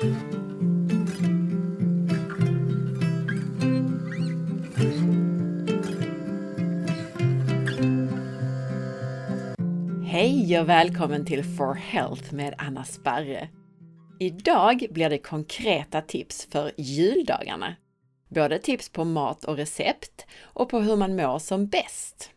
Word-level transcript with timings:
Hej 0.00 0.10
och 10.60 10.68
välkommen 10.68 11.26
till 11.26 11.44
For 11.44 11.74
Health 11.74 12.34
med 12.34 12.54
Anna 12.58 12.84
Sparre. 12.84 13.48
Idag 14.20 14.86
blir 14.90 15.10
det 15.10 15.18
konkreta 15.18 16.00
tips 16.00 16.48
för 16.50 16.72
juldagarna. 16.76 17.76
Både 18.28 18.58
tips 18.58 18.88
på 18.88 19.04
mat 19.04 19.44
och 19.44 19.56
recept 19.56 20.26
och 20.40 20.68
på 20.68 20.80
hur 20.80 20.96
man 20.96 21.16
mår 21.16 21.38
som 21.38 21.66
bäst. 21.66 22.30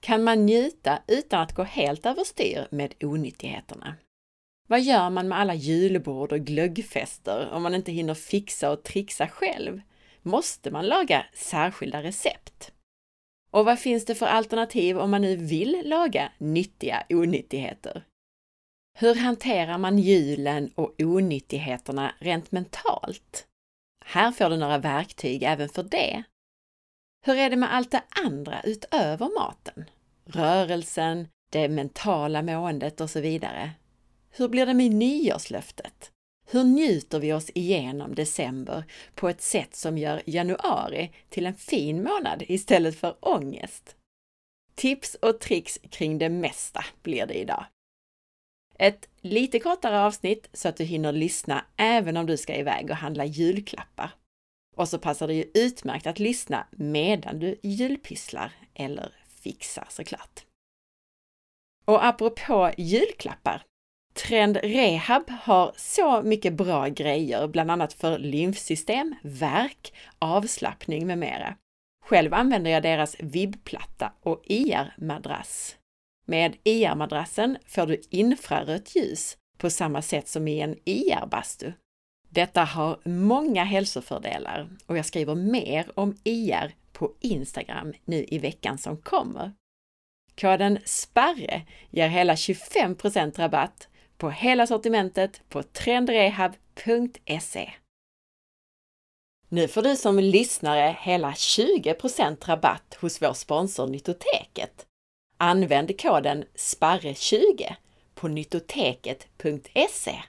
Kan 0.00 0.24
man 0.24 0.46
njuta 0.46 0.98
utan 1.06 1.40
att 1.40 1.54
gå 1.54 1.62
helt 1.62 2.06
överstyr 2.06 2.66
med 2.70 2.94
onyttigheterna? 3.00 3.96
Vad 4.66 4.80
gör 4.80 5.10
man 5.10 5.28
med 5.28 5.38
alla 5.38 5.54
julbord 5.54 6.32
och 6.32 6.40
glöggfester 6.40 7.50
om 7.52 7.62
man 7.62 7.74
inte 7.74 7.92
hinner 7.92 8.14
fixa 8.14 8.70
och 8.70 8.82
trixa 8.82 9.28
själv? 9.28 9.80
Måste 10.22 10.70
man 10.70 10.86
laga 10.86 11.26
särskilda 11.34 12.02
recept? 12.02 12.72
Och 13.50 13.64
vad 13.64 13.78
finns 13.78 14.04
det 14.04 14.14
för 14.14 14.26
alternativ 14.26 14.98
om 14.98 15.10
man 15.10 15.22
nu 15.22 15.36
vill 15.36 15.82
laga 15.84 16.32
nyttiga 16.38 17.06
onyttigheter? 17.08 18.04
Hur 18.98 19.14
hanterar 19.14 19.78
man 19.78 19.98
julen 19.98 20.70
och 20.74 20.94
onyttigheterna 20.98 22.14
rent 22.18 22.52
mentalt? 22.52 23.46
Här 24.04 24.32
får 24.32 24.50
du 24.50 24.56
några 24.56 24.78
verktyg 24.78 25.42
även 25.42 25.68
för 25.68 25.82
det. 25.82 26.22
Hur 27.26 27.36
är 27.36 27.50
det 27.50 27.56
med 27.56 27.74
allt 27.74 27.90
det 27.90 28.02
andra 28.24 28.60
utöver 28.64 29.40
maten? 29.40 29.84
Rörelsen, 30.24 31.28
det 31.50 31.68
mentala 31.68 32.42
måendet 32.42 33.00
och 33.00 33.10
så 33.10 33.20
vidare. 33.20 33.70
Hur 34.38 34.48
blir 34.48 34.66
det 34.66 34.74
med 34.74 34.90
nyårslöftet? 34.90 36.12
Hur 36.46 36.64
njuter 36.64 37.18
vi 37.18 37.32
oss 37.32 37.50
igenom 37.54 38.14
december 38.14 38.84
på 39.14 39.28
ett 39.28 39.42
sätt 39.42 39.74
som 39.74 39.98
gör 39.98 40.22
januari 40.26 41.12
till 41.28 41.46
en 41.46 41.54
fin 41.54 42.02
månad 42.02 42.42
istället 42.48 42.98
för 42.98 43.16
ångest? 43.20 43.96
Tips 44.74 45.14
och 45.14 45.40
tricks 45.40 45.78
kring 45.90 46.18
det 46.18 46.28
mesta 46.28 46.84
blir 47.02 47.26
det 47.26 47.34
idag. 47.34 47.66
Ett 48.78 49.08
lite 49.20 49.58
kortare 49.58 50.00
avsnitt 50.00 50.48
så 50.52 50.68
att 50.68 50.76
du 50.76 50.84
hinner 50.84 51.12
lyssna 51.12 51.64
även 51.76 52.16
om 52.16 52.26
du 52.26 52.36
ska 52.36 52.56
iväg 52.56 52.90
och 52.90 52.96
handla 52.96 53.24
julklappar. 53.24 54.10
Och 54.76 54.88
så 54.88 54.98
passar 54.98 55.26
det 55.26 55.34
ju 55.34 55.50
utmärkt 55.54 56.06
att 56.06 56.18
lyssna 56.18 56.66
medan 56.70 57.38
du 57.38 57.58
julpysslar 57.62 58.52
eller 58.74 59.12
fixar 59.28 59.86
såklart. 59.90 60.44
Och 61.84 62.04
apropå 62.04 62.72
julklappar 62.76 63.62
Trend 64.16 64.56
Rehab 64.56 65.30
har 65.30 65.72
så 65.76 66.22
mycket 66.22 66.52
bra 66.52 66.88
grejer, 66.88 67.46
bland 67.46 67.70
annat 67.70 67.92
för 67.92 68.18
lymfsystem, 68.18 69.14
värk, 69.22 69.92
avslappning 70.18 71.06
med 71.06 71.18
mera. 71.18 71.56
Själv 72.04 72.34
använder 72.34 72.70
jag 72.70 72.82
deras 72.82 73.16
vibbplatta 73.18 74.12
och 74.22 74.42
e 74.44 74.54
IR-madrass. 74.54 75.76
Med 76.26 76.56
e 76.64 76.70
IR-madrassen 76.70 77.58
får 77.66 77.86
du 77.86 78.00
infrarött 78.10 78.96
ljus 78.96 79.36
på 79.58 79.70
samma 79.70 80.02
sätt 80.02 80.28
som 80.28 80.48
i 80.48 80.60
en 80.60 80.72
e 80.72 80.76
IR-bastu. 80.84 81.72
Detta 82.28 82.64
har 82.64 83.00
många 83.04 83.64
hälsofördelar 83.64 84.68
och 84.86 84.98
jag 84.98 85.06
skriver 85.06 85.34
mer 85.34 85.90
om 85.94 86.16
IR 86.24 86.74
på 86.92 87.12
Instagram 87.20 87.92
nu 88.04 88.24
i 88.28 88.38
veckan 88.38 88.78
som 88.78 88.96
kommer. 88.96 89.52
Koden 90.40 90.78
SPARRE 90.84 91.62
ger 91.90 92.08
hela 92.08 92.34
25% 92.34 93.38
rabatt 93.38 93.88
på 94.18 94.30
hela 94.30 94.66
sortimentet 94.66 95.42
på 95.48 95.62
trendrehab.se. 95.62 97.72
Nu 99.48 99.68
får 99.68 99.82
du 99.82 99.96
som 99.96 100.18
lyssnare 100.18 100.96
hela 101.00 101.30
20% 101.30 102.46
rabatt 102.46 102.98
hos 103.00 103.22
vår 103.22 103.32
sponsor 103.32 103.86
Nyttoteket. 103.86 104.86
Använd 105.38 106.00
koden 106.00 106.44
SPARRE20 106.54 107.74
på 108.14 108.28
nyttoteket.se. 108.28 110.22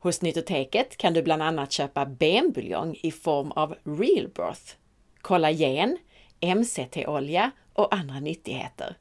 Hos 0.00 0.22
Nyttoteket 0.22 0.96
kan 0.96 1.14
du 1.14 1.22
bland 1.22 1.42
annat 1.42 1.72
köpa 1.72 2.06
benbuljong 2.06 2.98
i 3.02 3.12
form 3.12 3.52
av 3.52 3.74
Realbroth, 3.84 4.74
kollagen, 5.20 5.98
MCT-olja 6.40 7.50
och 7.72 7.94
andra 7.94 8.20
nyttigheter. 8.20 8.96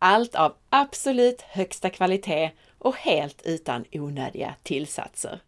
Allt 0.00 0.34
av 0.34 0.54
absolut 0.70 1.40
högsta 1.40 1.90
kvalitet 1.90 2.50
och 2.84 2.96
helt 2.96 3.42
utan 3.44 3.84
onödiga 3.92 4.54
tillsatser. 4.62 5.40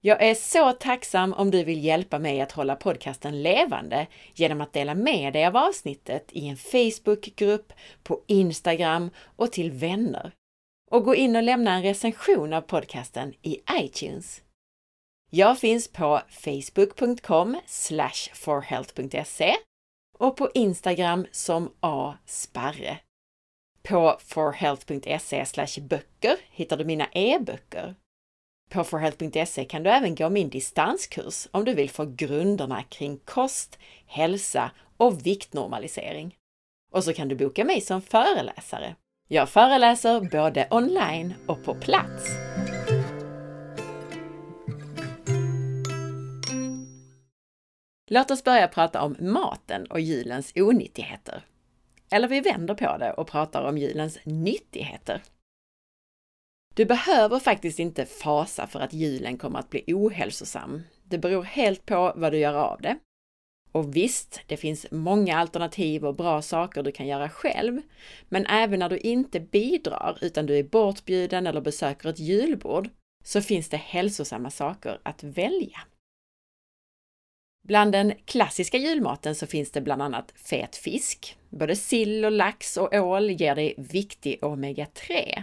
Jag 0.00 0.22
är 0.22 0.34
så 0.34 0.72
tacksam 0.72 1.32
om 1.32 1.50
du 1.50 1.64
vill 1.64 1.84
hjälpa 1.84 2.18
mig 2.18 2.40
att 2.40 2.52
hålla 2.52 2.76
podcasten 2.76 3.42
levande 3.42 4.06
genom 4.34 4.60
att 4.60 4.72
dela 4.72 4.94
med 4.94 5.32
dig 5.32 5.46
av 5.46 5.56
avsnittet 5.56 6.28
i 6.32 6.48
en 6.48 6.56
Facebookgrupp, 6.56 7.72
på 8.02 8.20
Instagram 8.26 9.10
och 9.36 9.52
till 9.52 9.70
vänner. 9.70 10.32
Och 10.90 11.04
gå 11.04 11.14
in 11.14 11.36
och 11.36 11.42
lämna 11.42 11.74
en 11.74 11.82
recension 11.82 12.52
av 12.52 12.60
podcasten 12.60 13.34
i 13.42 13.60
iTunes. 13.72 14.42
Jag 15.30 15.58
finns 15.58 15.88
på 15.88 16.20
facebook.com 16.28 17.60
forhealth.se 18.34 19.54
och 20.18 20.36
på 20.36 20.50
Instagram 20.54 21.26
som 21.30 21.72
asparre. 21.80 22.98
På 23.88 24.18
forhealth.se 24.20 25.80
böcker 25.80 26.36
hittar 26.50 26.76
du 26.76 26.84
mina 26.84 27.06
e-böcker. 27.12 27.94
På 28.70 28.84
forhealth.se 28.84 29.64
kan 29.64 29.82
du 29.82 29.90
även 29.90 30.14
gå 30.14 30.30
min 30.30 30.48
distanskurs 30.48 31.48
om 31.50 31.64
du 31.64 31.74
vill 31.74 31.90
få 31.90 32.04
grunderna 32.04 32.82
kring 32.82 33.18
kost, 33.18 33.78
hälsa 34.06 34.70
och 34.96 35.26
viktnormalisering. 35.26 36.36
Och 36.92 37.04
så 37.04 37.12
kan 37.12 37.28
du 37.28 37.36
boka 37.36 37.64
mig 37.64 37.80
som 37.80 38.02
föreläsare. 38.02 38.96
Jag 39.28 39.48
föreläser 39.48 40.20
både 40.20 40.68
online 40.70 41.34
och 41.46 41.64
på 41.64 41.74
plats. 41.74 42.28
Låt 48.10 48.30
oss 48.30 48.44
börja 48.44 48.68
prata 48.68 49.02
om 49.02 49.16
maten 49.20 49.86
och 49.86 50.00
julens 50.00 50.52
onyttigheter. 50.56 51.44
Eller 52.14 52.28
vi 52.28 52.40
vänder 52.40 52.74
på 52.74 52.96
det 52.96 53.12
och 53.12 53.26
pratar 53.26 53.64
om 53.64 53.78
julens 53.78 54.18
nyttigheter. 54.24 55.22
Du 56.74 56.84
behöver 56.84 57.38
faktiskt 57.38 57.78
inte 57.78 58.06
fasa 58.06 58.66
för 58.66 58.80
att 58.80 58.92
julen 58.92 59.38
kommer 59.38 59.58
att 59.58 59.70
bli 59.70 59.84
ohälsosam. 59.86 60.82
Det 61.04 61.18
beror 61.18 61.42
helt 61.42 61.86
på 61.86 62.12
vad 62.16 62.32
du 62.32 62.38
gör 62.38 62.54
av 62.54 62.80
det. 62.80 62.96
Och 63.72 63.96
visst, 63.96 64.40
det 64.46 64.56
finns 64.56 64.86
många 64.90 65.38
alternativ 65.38 66.04
och 66.04 66.14
bra 66.14 66.42
saker 66.42 66.82
du 66.82 66.92
kan 66.92 67.06
göra 67.06 67.28
själv. 67.28 67.80
Men 68.28 68.46
även 68.46 68.78
när 68.78 68.88
du 68.88 68.98
inte 68.98 69.40
bidrar 69.40 70.18
utan 70.20 70.46
du 70.46 70.58
är 70.58 70.62
bortbjuden 70.62 71.46
eller 71.46 71.60
besöker 71.60 72.08
ett 72.08 72.18
julbord 72.18 72.90
så 73.24 73.40
finns 73.40 73.68
det 73.68 73.76
hälsosamma 73.76 74.50
saker 74.50 75.00
att 75.02 75.24
välja. 75.24 75.80
Bland 77.68 77.92
den 77.92 78.12
klassiska 78.24 78.78
julmaten 78.78 79.34
så 79.34 79.46
finns 79.46 79.70
det 79.70 79.80
bland 79.80 80.02
annat 80.02 80.32
fet 80.36 80.76
fisk. 80.76 81.36
Både 81.50 81.76
sill 81.76 82.24
och 82.24 82.32
lax 82.32 82.76
och 82.76 82.94
ål 82.94 83.30
ger 83.30 83.54
dig 83.54 83.74
viktig 83.76 84.38
omega-3. 84.42 85.42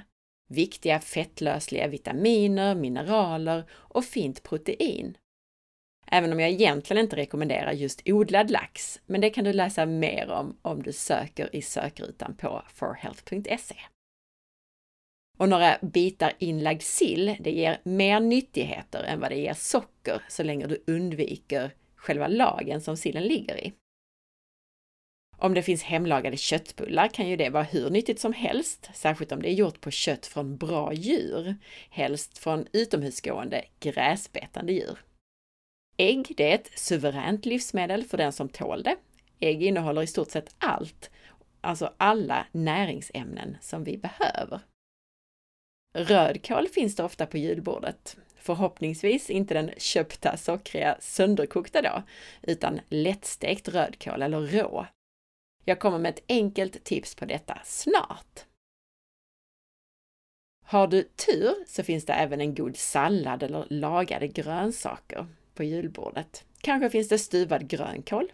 Viktiga 0.49 0.99
fettlösliga 0.99 1.87
vitaminer, 1.87 2.75
mineraler 2.75 3.63
och 3.71 4.05
fint 4.05 4.43
protein. 4.43 5.17
Även 6.07 6.33
om 6.33 6.39
jag 6.39 6.49
egentligen 6.49 7.03
inte 7.03 7.15
rekommenderar 7.15 7.71
just 7.71 8.01
odlad 8.05 8.51
lax, 8.51 9.01
men 9.05 9.21
det 9.21 9.29
kan 9.29 9.43
du 9.43 9.53
läsa 9.53 9.85
mer 9.85 10.31
om 10.31 10.57
om 10.61 10.83
du 10.83 10.93
söker 10.93 11.55
i 11.55 11.61
sökrutan 11.61 12.35
på 12.35 12.63
forhealth.se. 12.73 13.75
Och 15.37 15.49
några 15.49 15.77
bitar 15.81 16.33
inlagd 16.39 16.81
sill, 16.81 17.35
det 17.39 17.51
ger 17.51 17.81
mer 17.83 18.19
nyttigheter 18.19 19.03
än 19.03 19.19
vad 19.19 19.31
det 19.31 19.37
ger 19.37 19.53
socker 19.53 20.23
så 20.29 20.43
länge 20.43 20.67
du 20.67 20.83
undviker 20.87 21.71
själva 22.01 22.27
lagen 22.27 22.81
som 22.81 22.97
sillen 22.97 23.23
ligger 23.23 23.57
i. 23.57 23.73
Om 25.37 25.53
det 25.53 25.63
finns 25.63 25.83
hemlagade 25.83 26.37
köttbullar 26.37 27.07
kan 27.07 27.29
ju 27.29 27.35
det 27.35 27.49
vara 27.49 27.63
hur 27.63 27.89
nyttigt 27.89 28.19
som 28.19 28.33
helst, 28.33 28.89
särskilt 28.93 29.31
om 29.31 29.41
det 29.41 29.49
är 29.49 29.53
gjort 29.53 29.81
på 29.81 29.91
kött 29.91 30.25
från 30.25 30.57
bra 30.57 30.93
djur, 30.93 31.55
helst 31.89 32.37
från 32.37 32.67
utomhusgående 32.71 33.65
gräsbetande 33.79 34.73
djur. 34.73 34.99
Ägg, 35.97 36.33
det 36.37 36.51
är 36.51 36.55
ett 36.55 36.79
suveränt 36.79 37.45
livsmedel 37.45 38.03
för 38.03 38.17
den 38.17 38.31
som 38.31 38.49
tål 38.49 38.83
det. 38.83 38.95
Ägg 39.39 39.63
innehåller 39.63 40.01
i 40.01 40.07
stort 40.07 40.31
sett 40.31 40.55
allt, 40.57 41.09
alltså 41.61 41.93
alla 41.97 42.47
näringsämnen 42.51 43.57
som 43.61 43.83
vi 43.83 43.97
behöver. 43.97 44.59
Rödkål 45.93 46.67
finns 46.67 46.95
det 46.95 47.03
ofta 47.03 47.25
på 47.25 47.37
julbordet. 47.37 48.17
Förhoppningsvis 48.41 49.29
inte 49.29 49.53
den 49.53 49.71
köpta 49.77 50.37
sockriga 50.37 50.97
sönderkokta 50.99 51.81
då, 51.81 52.03
utan 52.41 52.79
lättstekt 52.89 53.67
rödkål 53.67 54.21
eller 54.21 54.41
rå. 54.41 54.85
Jag 55.65 55.79
kommer 55.79 55.99
med 55.99 56.09
ett 56.09 56.23
enkelt 56.27 56.83
tips 56.83 57.15
på 57.15 57.25
detta 57.25 57.61
snart. 57.63 58.45
Har 60.65 60.87
du 60.87 61.03
tur 61.03 61.53
så 61.67 61.83
finns 61.83 62.05
det 62.05 62.13
även 62.13 62.41
en 62.41 62.55
god 62.55 62.77
sallad 62.77 63.43
eller 63.43 63.65
lagade 63.69 64.27
grönsaker 64.27 65.27
på 65.53 65.63
julbordet. 65.63 66.45
Kanske 66.61 66.89
finns 66.89 67.09
det 67.09 67.19
stuvad 67.19 67.67
grönkål. 67.67 68.31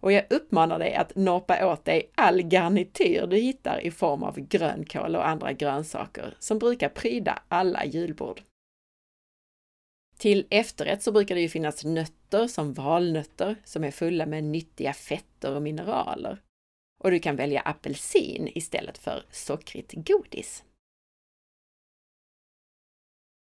Och 0.00 0.12
jag 0.12 0.24
uppmanar 0.30 0.78
dig 0.78 0.94
att 0.94 1.16
norpa 1.16 1.66
åt 1.72 1.84
dig 1.84 2.10
all 2.14 2.40
garnityr 2.42 3.26
du 3.26 3.36
hittar 3.36 3.80
i 3.80 3.90
form 3.90 4.22
av 4.22 4.40
grönkål 4.40 5.16
och 5.16 5.28
andra 5.28 5.52
grönsaker 5.52 6.36
som 6.38 6.58
brukar 6.58 6.88
pryda 6.88 7.42
alla 7.48 7.84
julbord. 7.84 8.42
Till 10.20 10.46
efterrätt 10.50 11.02
så 11.02 11.12
brukar 11.12 11.34
det 11.34 11.40
ju 11.40 11.48
finnas 11.48 11.84
nötter 11.84 12.46
som 12.46 12.74
valnötter 12.74 13.56
som 13.64 13.84
är 13.84 13.90
fulla 13.90 14.26
med 14.26 14.44
nyttiga 14.44 14.92
fetter 14.92 15.54
och 15.54 15.62
mineraler. 15.62 16.42
Och 17.04 17.10
du 17.10 17.18
kan 17.18 17.36
välja 17.36 17.60
apelsin 17.60 18.50
istället 18.54 18.98
för 18.98 19.24
sockrigt 19.30 19.92
godis. 19.92 20.64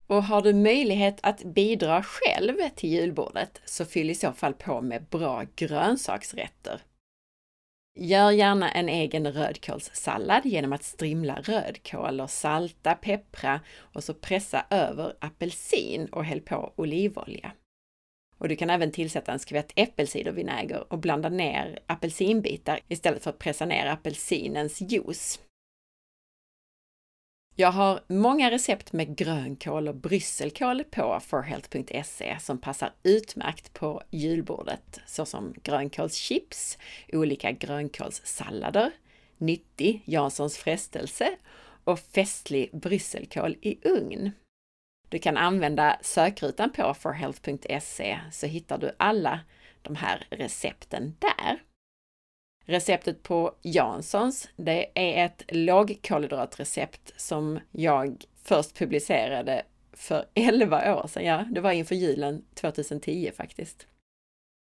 Och 0.07 0.25
har 0.25 0.43
du 0.43 0.55
möjlighet 0.55 1.19
att 1.23 1.45
bidra 1.45 2.03
själv 2.03 2.57
till 2.77 2.91
julbordet 2.91 3.61
så 3.65 3.85
fyll 3.85 4.11
i 4.11 4.15
så 4.15 4.33
fall 4.33 4.55
på 4.55 4.81
med 4.81 5.05
bra 5.05 5.45
grönsaksrätter. 5.57 6.83
Gör 8.01 8.31
gärna 8.31 8.71
en 8.71 8.89
egen 8.89 9.33
rödkålssallad 9.33 10.47
genom 10.47 10.73
att 10.73 10.83
strimla 10.83 11.41
rödkål 11.41 12.21
och 12.21 12.31
salta, 12.31 12.95
peppra 12.95 13.61
och 13.79 14.05
så 14.05 14.15
pressa 14.15 14.65
över 14.71 15.17
apelsin 15.21 16.07
och 16.07 16.25
häll 16.25 16.41
på 16.41 16.73
olivolja. 16.77 17.53
Och 18.39 18.49
du 18.49 18.57
kan 18.57 18.71
även 18.71 18.93
tillsätta 18.93 19.33
en 19.33 19.39
skvätt 19.39 19.73
äppelcidervinäger 19.77 20.93
och 20.93 20.99
blanda 20.99 21.29
ner 21.29 21.79
apelsinbitar 21.87 22.81
istället 22.89 23.23
för 23.23 23.31
att 23.31 23.39
pressa 23.39 23.67
ner 23.67 23.87
apelsinens 23.87 24.81
juice. 24.81 25.41
Jag 27.61 27.73
har 27.73 28.01
många 28.07 28.51
recept 28.51 28.93
med 28.93 29.17
grönkål 29.17 29.89
och 29.89 29.95
brysselkål 29.95 30.85
på 30.85 31.21
forhealth.se 31.21 32.37
som 32.41 32.59
passar 32.59 32.93
utmärkt 33.03 33.73
på 33.73 34.03
julbordet, 34.11 35.01
såsom 35.07 35.55
grönkålschips, 35.63 36.79
olika 37.13 37.53
grönkålssallader, 37.53 38.91
nyttig 39.39 40.03
Janssons 40.05 40.59
frestelse 40.59 41.37
och 41.85 41.99
festlig 41.99 42.71
brysselkål 42.73 43.57
i 43.61 43.89
ugn. 43.89 44.31
Du 45.09 45.19
kan 45.19 45.37
använda 45.37 45.99
sökrutan 46.03 46.73
på 46.73 46.95
forhealth.se 46.95 48.21
så 48.33 48.47
hittar 48.47 48.79
du 48.79 48.93
alla 48.97 49.41
de 49.83 49.97
här 49.97 50.27
recepten 50.31 51.17
där. 51.19 51.59
Receptet 52.69 53.23
på 53.23 53.55
Janssons, 53.63 54.49
det 54.57 54.91
är 54.95 55.25
ett 55.25 55.45
lågkolhydratrecept 55.49 57.13
som 57.17 57.61
jag 57.71 58.25
först 58.43 58.75
publicerade 58.75 59.63
för 59.93 60.27
11 60.35 60.97
år 60.97 61.07
sedan. 61.07 61.25
Ja, 61.25 61.45
det 61.51 61.61
var 61.61 61.73
inför 61.73 61.95
julen 61.95 62.45
2010 62.55 63.31
faktiskt. 63.37 63.87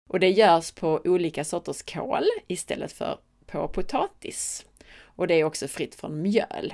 Och 0.09 0.19
det 0.19 0.29
görs 0.29 0.71
på 0.71 1.01
olika 1.05 1.43
sorters 1.43 1.81
kål 1.81 2.23
istället 2.47 2.91
för 2.91 3.19
på 3.45 3.67
potatis. 3.67 4.65
Och 4.99 5.27
det 5.27 5.33
är 5.33 5.43
också 5.43 5.67
fritt 5.67 5.95
från 5.95 6.21
mjöl. 6.21 6.73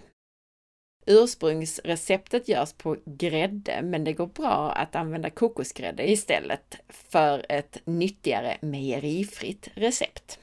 Ursprungsreceptet 1.05 2.47
görs 2.47 2.73
på 2.73 2.97
grädde, 3.05 3.81
men 3.81 4.03
det 4.03 4.13
går 4.13 4.27
bra 4.27 4.71
att 4.71 4.95
använda 4.95 5.29
kokosgrädde 5.29 6.11
istället 6.11 6.75
för 6.89 7.45
ett 7.49 7.81
nyttigare 7.85 8.57
mejerifritt 8.61 9.69
recept. 9.73 10.39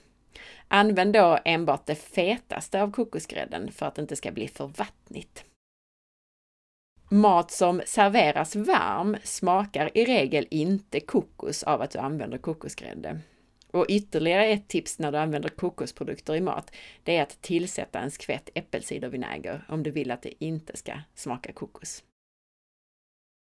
Använd 0.69 1.13
då 1.13 1.39
enbart 1.45 1.87
det 1.87 1.95
fetaste 1.95 2.83
av 2.83 2.91
kokosgrädden 2.91 3.73
för 3.73 3.87
att 3.87 3.95
det 3.95 4.03
inte 4.03 4.17
ska 4.17 4.33
bli 4.33 4.49
för 4.49 4.67
vattnigt. 4.67 5.45
Mat 7.09 7.51
som 7.51 7.83
serveras 7.87 8.57
varm 8.57 9.17
smakar 9.23 9.91
i 9.95 10.05
regel 10.05 10.47
inte 10.51 11.01
kokos 11.01 11.63
av 11.63 11.83
att 11.83 11.91
du 11.91 11.99
använder 11.99 12.39
kokosgrädde. 12.39 13.21
Och 13.71 13.87
ytterligare 13.89 14.47
ett 14.47 14.69
tips 14.69 14.99
när 14.99 15.13
du 15.13 15.19
använder 15.19 15.49
kokosprodukter 15.49 16.35
i 16.35 16.41
mat, 16.41 16.75
det 17.03 17.17
är 17.17 17.23
att 17.23 17.43
tillsätta 17.43 17.99
en 17.99 18.11
skvätt 18.11 18.51
äppelcidervinäger 18.55 19.65
om 19.69 19.83
du 19.83 19.91
vill 19.91 20.11
att 20.11 20.23
det 20.23 20.45
inte 20.45 20.77
ska 20.77 20.93
smaka 21.15 21.53
kokos. 21.53 22.05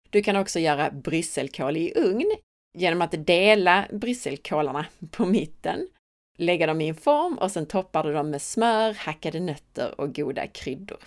Du 0.09 0.23
kan 0.23 0.35
också 0.35 0.59
göra 0.59 0.91
brysselkål 0.91 1.77
i 1.77 1.93
ugn 1.95 2.31
genom 2.77 3.01
att 3.01 3.25
dela 3.25 3.87
brysselkålarna 3.91 4.85
på 5.11 5.25
mitten 5.25 5.87
lägga 6.35 6.67
dem 6.67 6.81
i 6.81 6.89
en 6.89 6.95
form 6.95 7.37
och 7.37 7.51
sen 7.51 7.65
toppar 7.65 8.03
du 8.03 8.13
dem 8.13 8.29
med 8.29 8.41
smör, 8.41 8.93
hackade 8.93 9.39
nötter 9.39 10.01
och 10.01 10.15
goda 10.15 10.47
kryddor. 10.47 11.03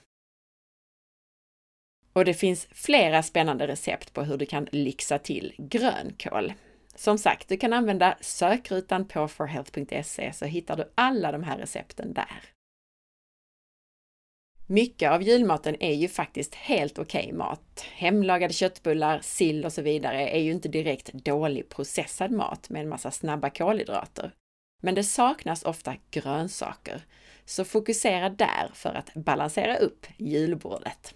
Och 2.12 2.24
det 2.24 2.34
finns 2.34 2.68
flera 2.70 3.22
spännande 3.22 3.66
recept 3.66 4.12
på 4.12 4.22
hur 4.22 4.36
du 4.36 4.46
kan 4.46 4.68
lyxa 4.72 5.18
till 5.18 5.54
grönkål. 5.58 6.52
Som 6.94 7.18
sagt, 7.18 7.48
du 7.48 7.56
kan 7.56 7.72
använda 7.72 8.16
sökrutan 8.20 9.04
på 9.08 9.28
forhealth.se 9.28 10.32
så 10.32 10.44
hittar 10.44 10.76
du 10.76 10.92
alla 10.94 11.32
de 11.32 11.42
här 11.42 11.58
recepten 11.58 12.12
där. 12.12 12.42
Mycket 14.66 15.10
av 15.10 15.22
julmaten 15.22 15.76
är 15.80 15.94
ju 15.94 16.08
faktiskt 16.08 16.54
helt 16.54 16.98
okej 16.98 17.24
okay 17.24 17.32
mat. 17.32 17.84
Hemlagade 17.92 18.54
köttbullar, 18.54 19.20
sill 19.20 19.64
och 19.64 19.72
så 19.72 19.82
vidare 19.82 20.28
är 20.28 20.40
ju 20.40 20.52
inte 20.52 20.68
direkt 20.68 21.12
dålig 21.12 21.68
processad 21.68 22.30
mat 22.30 22.70
med 22.70 22.82
en 22.82 22.88
massa 22.88 23.10
snabba 23.10 23.50
kolhydrater. 23.50 24.32
Men 24.82 24.94
det 24.94 25.04
saknas 25.04 25.62
ofta 25.62 25.96
grönsaker, 26.10 27.06
så 27.44 27.64
fokusera 27.64 28.30
där 28.30 28.70
för 28.74 28.94
att 28.94 29.14
balansera 29.14 29.76
upp 29.76 30.06
julbordet. 30.16 31.14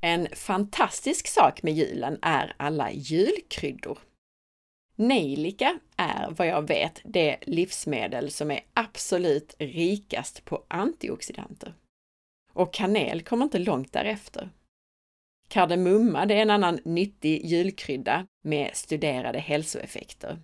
En 0.00 0.28
fantastisk 0.32 1.28
sak 1.28 1.62
med 1.62 1.74
julen 1.74 2.18
är 2.22 2.54
alla 2.56 2.92
julkryddor. 2.92 3.98
Nejlika 4.96 5.78
är 5.96 6.30
vad 6.30 6.46
jag 6.46 6.68
vet 6.68 7.00
det 7.04 7.38
livsmedel 7.42 8.30
som 8.30 8.50
är 8.50 8.60
absolut 8.74 9.54
rikast 9.58 10.44
på 10.44 10.64
antioxidanter. 10.68 11.74
Och 12.52 12.74
kanel 12.74 13.22
kommer 13.22 13.44
inte 13.44 13.58
långt 13.58 13.92
därefter. 13.92 14.50
Kardemumma 15.50 16.26
det 16.26 16.34
är 16.34 16.42
en 16.42 16.50
annan 16.50 16.78
nyttig 16.84 17.44
julkrydda 17.44 18.26
med 18.44 18.70
studerade 18.74 19.38
hälsoeffekter. 19.38 20.38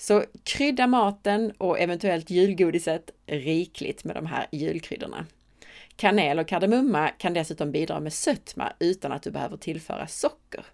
Så 0.00 0.24
krydda 0.44 0.86
maten 0.86 1.52
och 1.58 1.78
eventuellt 1.78 2.30
julgodiset 2.30 3.10
rikligt 3.26 4.04
med 4.04 4.16
de 4.16 4.26
här 4.26 4.46
julkryddorna. 4.52 5.26
Kanel 5.96 6.38
och 6.38 6.48
kardemumma 6.48 7.08
kan 7.08 7.34
dessutom 7.34 7.72
bidra 7.72 8.00
med 8.00 8.12
sötma 8.12 8.72
utan 8.78 9.12
att 9.12 9.22
du 9.22 9.30
behöver 9.30 9.56
tillföra 9.56 10.06
socker. 10.06 10.64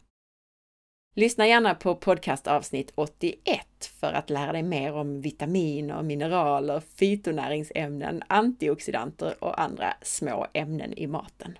Lyssna 1.14 1.46
gärna 1.46 1.74
på 1.74 1.94
podcastavsnitt 1.94 2.92
81 2.94 3.66
för 4.00 4.12
att 4.12 4.30
lära 4.30 4.52
dig 4.52 4.62
mer 4.62 4.92
om 4.92 5.20
vitaminer, 5.20 6.02
mineraler, 6.02 6.80
fytonäringsämnen, 6.80 8.22
antioxidanter 8.26 9.44
och 9.44 9.60
andra 9.60 9.94
små 10.02 10.46
ämnen 10.52 10.92
i 10.92 11.06
maten. 11.06 11.58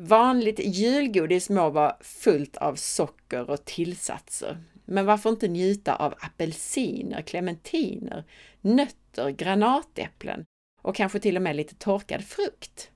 Vanligt 0.00 0.58
julgodis 0.58 1.50
må 1.50 1.70
vara 1.70 1.96
fullt 2.00 2.56
av 2.56 2.74
socker 2.74 3.50
och 3.50 3.64
tillsatser. 3.64 4.58
Men 4.84 5.06
varför 5.06 5.30
inte 5.30 5.48
njuta 5.48 5.96
av 5.96 6.14
apelsiner, 6.20 7.22
clementiner, 7.22 8.24
nötter, 8.60 9.30
granatäpplen 9.30 10.44
och 10.82 10.94
kanske 10.96 11.20
till 11.20 11.36
och 11.36 11.42
med 11.42 11.56
lite 11.56 11.74
torkad 11.74 12.24
frukt? 12.24 12.90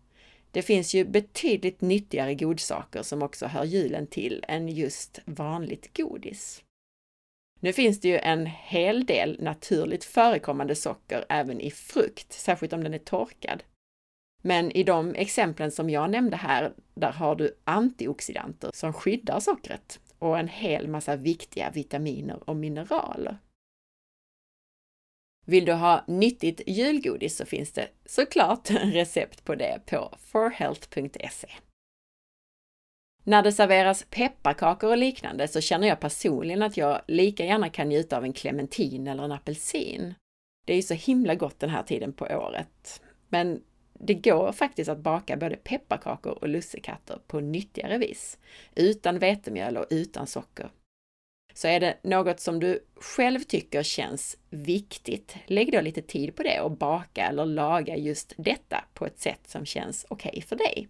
Det 0.50 0.62
finns 0.62 0.94
ju 0.94 1.04
betydligt 1.04 1.80
nyttigare 1.80 2.34
godsaker 2.34 3.02
som 3.02 3.22
också 3.22 3.46
hör 3.46 3.64
julen 3.64 4.06
till 4.06 4.44
än 4.48 4.68
just 4.68 5.20
vanligt 5.24 5.96
godis. 5.96 6.62
Nu 7.60 7.72
finns 7.72 8.00
det 8.00 8.08
ju 8.08 8.18
en 8.18 8.46
hel 8.46 9.06
del 9.06 9.42
naturligt 9.42 10.04
förekommande 10.04 10.74
socker 10.74 11.24
även 11.28 11.60
i 11.60 11.70
frukt, 11.70 12.32
särskilt 12.32 12.72
om 12.72 12.84
den 12.84 12.94
är 12.94 12.98
torkad. 12.98 13.62
Men 14.42 14.72
i 14.72 14.82
de 14.82 15.14
exemplen 15.14 15.70
som 15.70 15.90
jag 15.90 16.10
nämnde 16.10 16.36
här, 16.36 16.72
där 16.94 17.12
har 17.12 17.34
du 17.34 17.56
antioxidanter 17.64 18.70
som 18.74 18.92
skyddar 18.92 19.40
sockret 19.40 20.00
och 20.18 20.38
en 20.38 20.48
hel 20.48 20.88
massa 20.88 21.16
viktiga 21.16 21.70
vitaminer 21.70 22.50
och 22.50 22.56
mineraler. 22.56 23.38
Vill 25.46 25.64
du 25.64 25.72
ha 25.72 26.04
nyttigt 26.06 26.60
julgodis 26.66 27.36
så 27.36 27.46
finns 27.46 27.72
det 27.72 27.88
såklart 28.04 28.70
recept 28.70 29.44
på 29.44 29.54
det 29.54 29.80
på 29.86 30.14
forhealth.se. 30.18 31.48
När 33.24 33.42
det 33.42 33.52
serveras 33.52 34.06
pepparkakor 34.10 34.90
och 34.90 34.98
liknande 34.98 35.48
så 35.48 35.60
känner 35.60 35.88
jag 35.88 36.00
personligen 36.00 36.62
att 36.62 36.76
jag 36.76 37.00
lika 37.08 37.44
gärna 37.44 37.68
kan 37.68 37.88
njuta 37.88 38.16
av 38.16 38.24
en 38.24 38.32
clementin 38.32 39.06
eller 39.06 39.24
en 39.24 39.32
apelsin. 39.32 40.14
Det 40.64 40.72
är 40.72 40.76
ju 40.76 40.82
så 40.82 40.94
himla 40.94 41.34
gott 41.34 41.60
den 41.60 41.70
här 41.70 41.82
tiden 41.82 42.12
på 42.12 42.24
året. 42.24 43.02
Men 43.28 43.62
det 44.04 44.14
går 44.14 44.52
faktiskt 44.52 44.90
att 44.90 44.98
baka 44.98 45.36
både 45.36 45.56
pepparkakor 45.56 46.38
och 46.40 46.48
lussekatter 46.48 47.18
på 47.26 47.40
nyttigare 47.40 47.98
vis, 47.98 48.38
utan 48.74 49.18
vetemjöl 49.18 49.76
och 49.76 49.86
utan 49.90 50.26
socker. 50.26 50.70
Så 51.54 51.68
är 51.68 51.80
det 51.80 51.96
något 52.02 52.40
som 52.40 52.60
du 52.60 52.84
själv 52.94 53.40
tycker 53.40 53.82
känns 53.82 54.38
viktigt, 54.50 55.36
lägg 55.46 55.72
då 55.72 55.80
lite 55.80 56.02
tid 56.02 56.36
på 56.36 56.42
det 56.42 56.60
och 56.60 56.70
baka 56.70 57.26
eller 57.26 57.46
laga 57.46 57.96
just 57.96 58.32
detta 58.36 58.84
på 58.94 59.06
ett 59.06 59.18
sätt 59.18 59.40
som 59.46 59.66
känns 59.66 60.06
okej 60.08 60.30
okay 60.30 60.42
för 60.42 60.56
dig. 60.56 60.88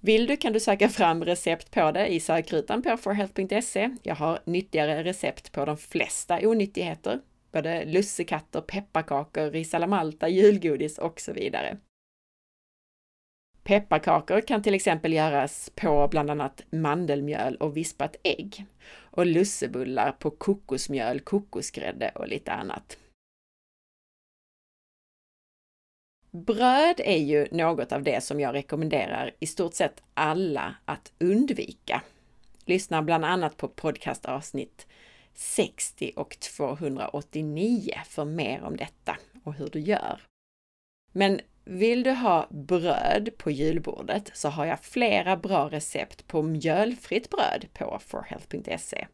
Vill 0.00 0.26
du 0.26 0.36
kan 0.36 0.52
du 0.52 0.60
söka 0.60 0.88
fram 0.88 1.24
recept 1.24 1.70
på 1.70 1.90
det 1.90 2.06
i 2.06 2.20
sökrutan 2.20 2.82
på 2.82 2.96
forhealth.se. 2.96 3.90
Jag 4.02 4.14
har 4.14 4.38
nyttigare 4.44 5.04
recept 5.04 5.52
på 5.52 5.64
de 5.64 5.76
flesta 5.76 6.48
onyttigheter, 6.48 7.20
både 7.54 7.84
lussekatter, 7.84 8.60
pepparkakor, 8.60 9.50
ris 9.50 9.72
malta, 9.72 10.28
julgodis 10.28 10.98
och 10.98 11.20
så 11.20 11.32
vidare. 11.32 11.76
Pepparkakor 13.62 14.40
kan 14.40 14.62
till 14.62 14.74
exempel 14.74 15.12
göras 15.12 15.70
på 15.74 16.08
bland 16.08 16.30
annat 16.30 16.64
mandelmjöl 16.70 17.56
och 17.56 17.76
vispat 17.76 18.16
ägg 18.22 18.66
och 19.00 19.26
lussebullar 19.26 20.12
på 20.12 20.30
kokosmjöl, 20.30 21.20
kokosgrädde 21.20 22.12
och 22.14 22.28
lite 22.28 22.52
annat. 22.52 22.98
Bröd 26.30 27.00
är 27.04 27.18
ju 27.18 27.46
något 27.50 27.92
av 27.92 28.02
det 28.02 28.24
som 28.24 28.40
jag 28.40 28.54
rekommenderar 28.54 29.30
i 29.38 29.46
stort 29.46 29.74
sett 29.74 30.02
alla 30.14 30.74
att 30.84 31.12
undvika. 31.18 32.02
Lyssna 32.64 33.02
bland 33.02 33.24
annat 33.24 33.56
på 33.56 33.68
podcastavsnitt 33.68 34.86
60 35.34 36.12
och 36.16 36.38
289 36.40 37.92
för 38.06 38.24
mer 38.24 38.62
om 38.62 38.76
detta 38.76 39.16
och 39.44 39.54
hur 39.54 39.68
du 39.68 39.80
gör. 39.80 40.22
Men 41.12 41.40
vill 41.64 42.02
du 42.02 42.10
ha 42.10 42.46
bröd 42.50 43.30
på 43.38 43.50
julbordet 43.50 44.30
så 44.34 44.48
har 44.48 44.66
jag 44.66 44.80
flera 44.80 45.36
bra 45.36 45.68
recept 45.68 46.26
på 46.26 46.42
mjölfritt 46.42 47.30
bröd 47.30 47.66
på 47.72 48.00
forhealth.se. 48.06 49.06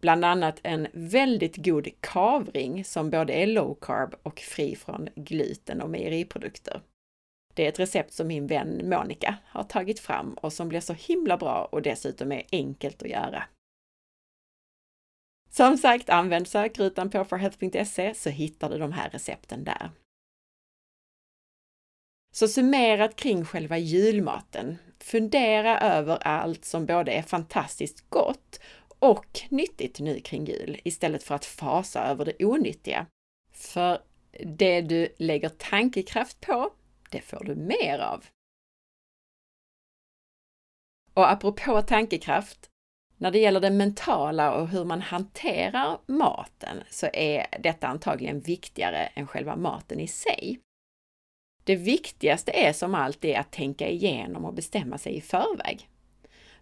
Bland 0.00 0.24
annat 0.24 0.60
en 0.62 0.86
väldigt 0.92 1.56
god 1.56 1.88
kavring 2.00 2.84
som 2.84 3.10
både 3.10 3.32
är 3.32 3.46
low 3.46 3.78
carb 3.80 4.14
och 4.22 4.40
fri 4.40 4.76
från 4.76 5.08
gluten 5.14 5.82
och 5.82 5.90
mejeriprodukter. 5.90 6.80
Det 7.54 7.64
är 7.64 7.68
ett 7.68 7.80
recept 7.80 8.12
som 8.12 8.26
min 8.26 8.46
vän 8.46 8.88
Monica 8.88 9.36
har 9.44 9.64
tagit 9.64 10.00
fram 10.00 10.34
och 10.34 10.52
som 10.52 10.68
blir 10.68 10.80
så 10.80 10.92
himla 10.92 11.36
bra 11.36 11.68
och 11.72 11.82
dessutom 11.82 12.32
är 12.32 12.42
enkelt 12.52 13.02
att 13.02 13.08
göra. 13.08 13.44
Som 15.56 15.78
sagt, 15.78 16.10
använd 16.10 16.48
sökrutan 16.48 17.10
på 17.10 17.24
forhealth.se 17.24 18.14
så 18.14 18.30
hittar 18.30 18.70
du 18.70 18.78
de 18.78 18.92
här 18.92 19.10
recepten 19.10 19.64
där. 19.64 19.90
Så 22.32 22.48
summerat 22.48 23.16
kring 23.16 23.44
själva 23.44 23.78
julmaten. 23.78 24.78
Fundera 25.00 25.80
över 25.80 26.16
allt 26.16 26.64
som 26.64 26.86
både 26.86 27.12
är 27.12 27.22
fantastiskt 27.22 28.10
gott 28.10 28.60
och 28.98 29.40
nyttigt 29.48 30.00
nu 30.00 30.20
kring 30.20 30.44
jul 30.44 30.80
istället 30.84 31.22
för 31.22 31.34
att 31.34 31.44
fasa 31.44 32.04
över 32.04 32.24
det 32.24 32.44
onyttiga. 32.44 33.06
För 33.52 34.02
det 34.56 34.80
du 34.80 35.14
lägger 35.18 35.48
tankekraft 35.48 36.40
på, 36.40 36.72
det 37.10 37.20
får 37.20 37.44
du 37.44 37.54
mer 37.54 37.98
av. 37.98 38.24
Och 41.14 41.30
apropå 41.30 41.82
tankekraft, 41.82 42.70
när 43.18 43.30
det 43.30 43.38
gäller 43.38 43.60
det 43.60 43.70
mentala 43.70 44.54
och 44.54 44.68
hur 44.68 44.84
man 44.84 45.00
hanterar 45.00 45.98
maten 46.06 46.82
så 46.90 47.08
är 47.12 47.46
detta 47.60 47.86
antagligen 47.86 48.40
viktigare 48.40 49.06
än 49.14 49.26
själva 49.26 49.56
maten 49.56 50.00
i 50.00 50.08
sig. 50.08 50.60
Det 51.64 51.76
viktigaste 51.76 52.50
är 52.54 52.72
som 52.72 52.94
alltid 52.94 53.36
att 53.36 53.52
tänka 53.52 53.88
igenom 53.88 54.44
och 54.44 54.54
bestämma 54.54 54.98
sig 54.98 55.16
i 55.16 55.20
förväg. 55.20 55.88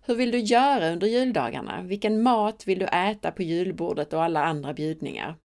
Hur 0.06 0.14
vill 0.14 0.30
du 0.30 0.38
göra 0.38 0.90
under 0.90 1.06
juldagarna? 1.06 1.82
Vilken 1.82 2.22
mat 2.22 2.66
vill 2.66 2.78
du 2.78 2.86
äta 2.86 3.30
på 3.30 3.42
julbordet 3.42 4.12
och 4.12 4.22
alla 4.22 4.44
andra 4.44 4.74
bjudningar? 4.74 5.36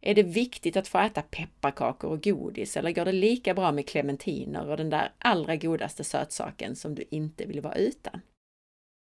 Är 0.00 0.14
det 0.14 0.22
viktigt 0.22 0.76
att 0.76 0.88
få 0.88 0.98
äta 0.98 1.22
pepparkakor 1.22 2.10
och 2.10 2.22
godis 2.22 2.76
eller 2.76 2.92
går 2.92 3.04
det 3.04 3.12
lika 3.12 3.54
bra 3.54 3.72
med 3.72 3.88
clementiner 3.88 4.68
och 4.68 4.76
den 4.76 4.90
där 4.90 5.12
allra 5.18 5.56
godaste 5.56 6.04
sötsaken 6.04 6.76
som 6.76 6.94
du 6.94 7.04
inte 7.10 7.46
vill 7.46 7.60
vara 7.60 7.74
utan? 7.74 8.20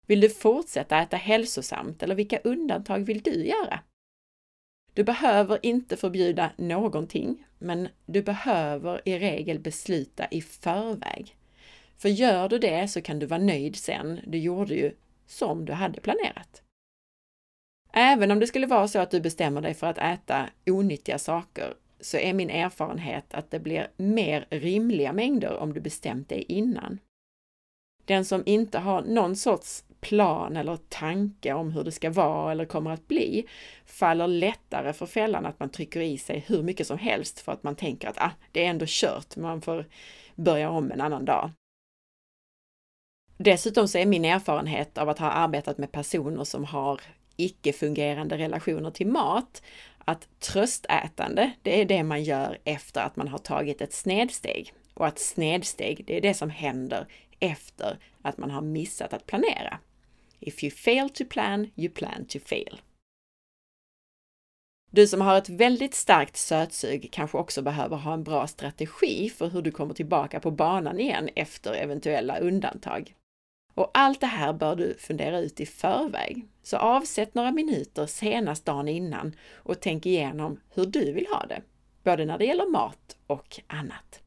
Vill 0.05 0.21
du 0.21 0.29
fortsätta 0.29 1.01
äta 1.01 1.17
hälsosamt 1.17 2.03
eller 2.03 2.15
vilka 2.15 2.39
undantag 2.39 2.99
vill 2.99 3.21
du 3.21 3.45
göra? 3.45 3.79
Du 4.93 5.03
behöver 5.03 5.65
inte 5.65 5.97
förbjuda 5.97 6.51
någonting, 6.57 7.45
men 7.59 7.87
du 8.05 8.21
behöver 8.21 9.01
i 9.05 9.19
regel 9.19 9.59
besluta 9.59 10.27
i 10.31 10.41
förväg. 10.41 11.35
För 11.97 12.09
gör 12.09 12.49
du 12.49 12.59
det 12.59 12.87
så 12.87 13.01
kan 13.01 13.19
du 13.19 13.25
vara 13.25 13.41
nöjd 13.41 13.75
sen. 13.75 14.19
Du 14.27 14.37
gjorde 14.37 14.73
ju 14.73 14.91
som 15.27 15.65
du 15.65 15.73
hade 15.73 16.01
planerat. 16.01 16.61
Även 17.93 18.31
om 18.31 18.39
det 18.39 18.47
skulle 18.47 18.67
vara 18.67 18.87
så 18.87 18.99
att 18.99 19.11
du 19.11 19.21
bestämmer 19.21 19.61
dig 19.61 19.73
för 19.73 19.87
att 19.87 19.97
äta 19.97 20.49
onyttiga 20.65 21.19
saker 21.19 21.73
så 21.99 22.17
är 22.17 22.33
min 22.33 22.49
erfarenhet 22.49 23.33
att 23.33 23.51
det 23.51 23.59
blir 23.59 23.91
mer 23.97 24.47
rimliga 24.49 25.13
mängder 25.13 25.57
om 25.57 25.73
du 25.73 25.81
bestämt 25.81 26.29
dig 26.29 26.41
innan. 26.47 26.99
Den 28.05 28.25
som 28.25 28.43
inte 28.45 28.79
har 28.79 29.01
någon 29.01 29.35
sorts 29.35 29.83
plan 30.07 30.57
eller 30.57 30.77
tanke 30.89 31.53
om 31.53 31.71
hur 31.71 31.83
det 31.83 31.91
ska 31.91 32.09
vara 32.09 32.51
eller 32.51 32.65
kommer 32.65 32.91
att 32.91 33.07
bli 33.07 33.47
faller 33.85 34.27
lättare 34.27 34.93
för 34.93 35.05
fällan 35.05 35.45
att 35.45 35.59
man 35.59 35.69
trycker 35.69 36.01
i 36.01 36.17
sig 36.17 36.43
hur 36.47 36.63
mycket 36.63 36.87
som 36.87 36.97
helst 36.97 37.39
för 37.39 37.51
att 37.51 37.63
man 37.63 37.75
tänker 37.75 38.07
att 38.07 38.17
ah, 38.17 38.31
det 38.51 38.65
är 38.65 38.69
ändå 38.69 38.85
kört, 38.87 39.35
man 39.35 39.61
får 39.61 39.85
börja 40.35 40.69
om 40.69 40.91
en 40.91 41.01
annan 41.01 41.25
dag. 41.25 41.51
Dessutom 43.37 43.87
så 43.87 43.97
är 43.97 44.05
min 44.05 44.25
erfarenhet 44.25 44.97
av 44.97 45.09
att 45.09 45.19
ha 45.19 45.31
arbetat 45.31 45.77
med 45.77 45.91
personer 45.91 46.43
som 46.43 46.63
har 46.65 47.01
icke-fungerande 47.35 48.37
relationer 48.37 48.91
till 48.91 49.07
mat, 49.07 49.61
att 50.05 50.27
tröstätande, 50.39 51.51
det 51.61 51.81
är 51.81 51.85
det 51.85 52.03
man 52.03 52.23
gör 52.23 52.57
efter 52.63 53.01
att 53.01 53.15
man 53.15 53.27
har 53.27 53.37
tagit 53.37 53.81
ett 53.81 53.93
snedsteg. 53.93 54.73
Och 54.93 55.07
att 55.07 55.19
snedsteg, 55.19 56.03
det 56.07 56.17
är 56.17 56.21
det 56.21 56.33
som 56.33 56.49
händer 56.49 57.07
efter 57.39 57.97
att 58.21 58.37
man 58.37 58.51
har 58.51 58.61
missat 58.61 59.13
att 59.13 59.25
planera. 59.25 59.79
If 60.45 60.63
you 60.63 60.71
fail 60.71 61.09
to 61.09 61.25
plan, 61.29 61.67
you 61.75 61.93
plan 61.93 62.25
to 62.25 62.39
fail. 62.39 62.81
Du 64.91 65.07
som 65.07 65.21
har 65.21 65.37
ett 65.37 65.49
väldigt 65.49 65.93
starkt 65.93 66.37
sötsug 66.37 67.09
kanske 67.11 67.37
också 67.37 67.61
behöver 67.61 67.97
ha 67.97 68.13
en 68.13 68.23
bra 68.23 68.47
strategi 68.47 69.29
för 69.29 69.47
hur 69.47 69.61
du 69.61 69.71
kommer 69.71 69.93
tillbaka 69.93 70.39
på 70.39 70.51
banan 70.51 70.99
igen 70.99 71.29
efter 71.35 71.73
eventuella 71.73 72.39
undantag. 72.39 73.15
Och 73.73 73.91
allt 73.93 74.21
det 74.21 74.27
här 74.27 74.53
bör 74.53 74.75
du 74.75 74.95
fundera 74.99 75.39
ut 75.39 75.59
i 75.59 75.65
förväg. 75.65 76.47
Så 76.63 76.77
avsätt 76.77 77.35
några 77.35 77.51
minuter 77.51 78.05
senast 78.05 78.65
dagen 78.65 78.87
innan 78.87 79.35
och 79.53 79.79
tänk 79.79 80.05
igenom 80.05 80.59
hur 80.73 80.85
du 80.85 81.11
vill 81.11 81.27
ha 81.27 81.45
det, 81.45 81.61
både 82.03 82.25
när 82.25 82.37
det 82.37 82.45
gäller 82.45 82.71
mat 82.71 83.17
och 83.27 83.59
annat. 83.67 84.24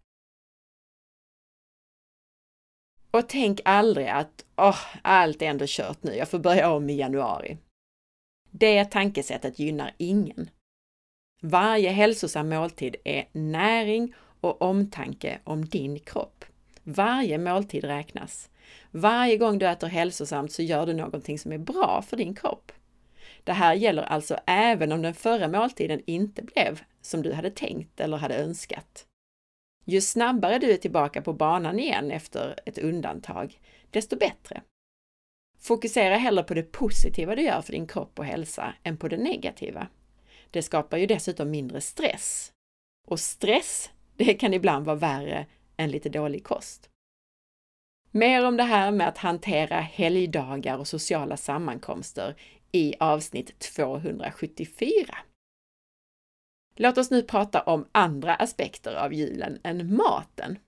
Och 3.11 3.29
tänk 3.29 3.61
aldrig 3.65 4.09
att 4.09 4.45
oh, 4.57 4.81
allt 5.03 5.43
är 5.43 5.47
ändå 5.47 5.65
kört 5.69 6.03
nu, 6.03 6.15
jag 6.15 6.29
får 6.29 6.39
börja 6.39 6.71
om 6.71 6.91
i 6.91 6.97
januari. 6.97 7.59
Det 8.51 8.85
tankesättet 8.85 9.59
gynnar 9.59 9.95
ingen. 9.97 10.51
Varje 11.43 11.91
hälsosam 11.91 12.49
måltid 12.49 12.97
är 13.05 13.29
näring 13.33 14.15
och 14.41 14.63
omtanke 14.63 15.39
om 15.45 15.65
din 15.65 15.99
kropp. 15.99 16.45
Varje 16.83 17.39
måltid 17.39 17.85
räknas. 17.85 18.51
Varje 18.91 19.37
gång 19.37 19.59
du 19.59 19.69
äter 19.69 19.89
hälsosamt 19.89 20.53
så 20.53 20.63
gör 20.63 20.87
du 20.87 20.95
någonting 20.95 21.39
som 21.39 21.53
är 21.53 21.59
bra 21.59 22.05
för 22.07 22.17
din 22.17 22.35
kropp. 22.35 22.73
Det 23.45 23.53
här 23.53 23.75
gäller 23.75 24.03
alltså 24.03 24.39
även 24.47 24.93
om 24.93 25.03
den 25.03 25.15
förra 25.15 25.49
måltiden 25.49 26.03
inte 26.07 26.43
blev 26.43 26.81
som 27.01 27.23
du 27.23 27.33
hade 27.33 27.51
tänkt 27.51 28.01
eller 28.01 28.17
hade 28.17 28.37
önskat. 28.37 29.07
Ju 29.91 30.01
snabbare 30.01 30.59
du 30.59 30.73
är 30.73 30.77
tillbaka 30.77 31.23
på 31.23 31.33
banan 31.33 31.79
igen 31.79 32.11
efter 32.11 32.61
ett 32.67 32.79
undantag, 32.79 33.61
desto 33.91 34.17
bättre. 34.17 34.63
Fokusera 35.59 36.17
hellre 36.17 36.43
på 36.43 36.55
det 36.55 36.63
positiva 36.63 37.35
du 37.35 37.43
gör 37.43 37.63
för 37.63 37.73
din 37.73 37.87
kropp 37.87 38.19
och 38.19 38.25
hälsa 38.25 38.75
än 38.83 38.97
på 38.97 39.09
det 39.09 39.17
negativa. 39.17 39.89
Det 40.51 40.63
skapar 40.63 40.99
ju 40.99 41.07
dessutom 41.07 41.51
mindre 41.51 41.81
stress. 41.81 42.53
Och 43.07 43.21
stress, 43.21 43.91
det 44.17 44.35
kan 44.35 44.55
ibland 44.55 44.87
vara 44.87 44.97
värre 44.97 45.47
än 45.77 45.91
lite 45.91 46.09
dålig 46.09 46.45
kost. 46.45 46.91
Mer 48.11 48.47
om 48.47 48.57
det 48.57 48.63
här 48.63 48.91
med 48.91 49.09
att 49.09 49.19
hantera 49.19 49.81
helgdagar 49.81 50.79
och 50.79 50.89
sociala 50.89 51.37
sammankomster 51.37 52.35
i 52.73 52.95
avsnitt 53.01 53.59
274. 53.59 55.17
Låt 56.81 56.99
oss 56.99 57.11
nu 57.11 57.23
prata 57.23 57.63
om 57.63 57.89
andra 57.93 58.35
aspekter 58.35 58.95
av 58.95 59.15
julen 59.15 59.59
än 59.63 59.97
maten. 59.97 60.59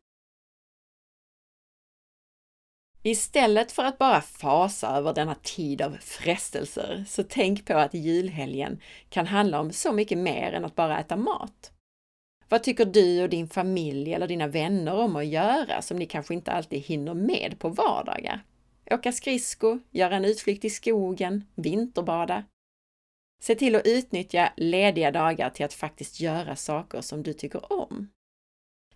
Istället 3.03 3.73
för 3.73 3.85
att 3.85 3.99
bara 3.99 4.21
fasa 4.21 4.89
över 4.89 5.15
denna 5.15 5.35
tid 5.35 5.83
av 5.83 5.97
frestelser, 6.01 7.05
så 7.09 7.23
tänk 7.23 7.67
på 7.67 7.75
att 7.75 7.95
julhelgen 7.95 8.81
kan 9.09 9.27
handla 9.27 9.61
om 9.61 9.73
så 9.73 9.93
mycket 9.93 10.19
mer 10.19 10.53
än 10.53 10.65
att 10.65 10.75
bara 10.75 11.01
äta 11.01 11.17
mat. 11.17 11.73
Vad 12.49 12.63
tycker 12.63 12.85
du 12.85 13.23
och 13.23 13.29
din 13.29 13.49
familj 13.49 14.15
eller 14.15 14.29
dina 14.29 14.47
vänner 14.47 14.95
om 14.95 15.17
att 15.17 15.27
göra 15.27 15.83
som 15.83 15.97
ni 15.97 16.07
kanske 16.07 16.35
inte 16.35 16.53
alltid 16.53 16.81
hinner 16.81 17.15
med 17.15 17.57
på 17.59 17.69
vardagar? 17.69 18.45
åka 18.91 19.13
skridsko, 19.13 19.79
göra 19.91 20.17
en 20.17 20.25
utflykt 20.25 20.65
i 20.65 20.71
skogen, 20.71 21.45
vinterbada. 21.55 22.45
Se 23.41 23.55
till 23.55 23.77
att 23.77 23.87
utnyttja 23.87 24.53
lediga 24.57 25.11
dagar 25.11 25.51
till 25.51 25.65
att 25.65 25.75
faktiskt 25.75 26.21
göra 26.21 26.57
saker 26.57 27.01
som 27.01 27.23
du 27.23 27.33
tycker 27.33 27.73
om. 27.73 28.09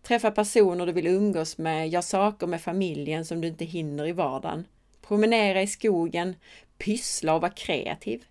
Träffa 0.02 0.30
personer 0.30 0.86
du 0.86 0.92
vill 0.92 1.06
umgås 1.06 1.58
med, 1.58 1.88
gör 1.88 2.00
saker 2.00 2.46
med 2.46 2.60
familjen 2.60 3.24
som 3.24 3.40
du 3.40 3.48
inte 3.48 3.64
hinner 3.64 4.06
i 4.06 4.12
vardagen. 4.12 4.66
Promenera 5.00 5.62
i 5.62 5.66
skogen, 5.66 6.36
pyssla 6.78 7.34
och 7.34 7.40
vara 7.40 7.52
kreativ. 7.52 8.24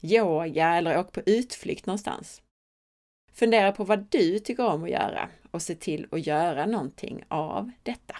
Yoga 0.00 0.74
eller 0.74 0.98
åk 0.98 1.12
på 1.12 1.20
utflykt 1.26 1.86
någonstans. 1.86 2.42
Fundera 3.32 3.72
på 3.72 3.84
vad 3.84 4.06
du 4.10 4.38
tycker 4.38 4.66
om 4.66 4.84
att 4.84 4.90
göra 4.90 5.28
och 5.50 5.62
se 5.62 5.74
till 5.74 6.06
att 6.10 6.26
göra 6.26 6.66
någonting 6.66 7.24
av 7.28 7.70
detta. 7.82 8.16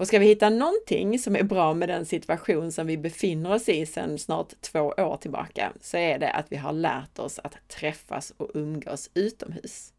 Och 0.00 0.06
ska 0.06 0.18
vi 0.18 0.26
hitta 0.26 0.50
någonting 0.50 1.18
som 1.18 1.36
är 1.36 1.42
bra 1.42 1.74
med 1.74 1.88
den 1.88 2.06
situation 2.06 2.72
som 2.72 2.86
vi 2.86 2.98
befinner 2.98 3.54
oss 3.54 3.68
i 3.68 3.86
sedan 3.86 4.18
snart 4.18 4.60
två 4.60 4.80
år 4.80 5.16
tillbaka, 5.16 5.72
så 5.80 5.96
är 5.96 6.18
det 6.18 6.32
att 6.32 6.52
vi 6.52 6.56
har 6.56 6.72
lärt 6.72 7.18
oss 7.18 7.38
att 7.38 7.68
träffas 7.68 8.30
och 8.36 8.50
umgås 8.54 9.10
utomhus. 9.14 9.92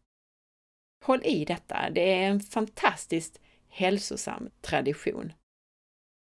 Håll 1.04 1.20
i 1.24 1.44
detta, 1.44 1.90
det 1.90 2.12
är 2.12 2.28
en 2.28 2.40
fantastiskt 2.40 3.40
hälsosam 3.68 4.50
tradition. 4.60 5.32